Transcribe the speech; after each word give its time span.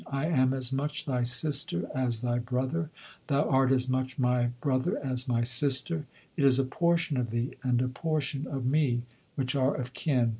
I 0.11 0.25
am 0.25 0.51
as 0.51 0.73
much 0.73 1.05
thy 1.05 1.21
sister 1.21 1.85
as 1.93 2.21
thy 2.21 2.39
brother; 2.39 2.89
thou 3.27 3.43
art 3.47 3.71
as 3.71 3.87
much 3.87 4.17
my 4.17 4.47
brother 4.59 4.97
as 5.05 5.27
my 5.27 5.43
sister. 5.43 6.07
It 6.35 6.43
is 6.43 6.57
a 6.57 6.65
portion 6.65 7.17
of 7.17 7.29
thee 7.29 7.51
and 7.61 7.79
a 7.83 7.87
portion 7.87 8.47
of 8.47 8.65
me 8.65 9.03
which 9.35 9.53
are 9.55 9.75
of 9.75 9.93
kin. 9.93 10.29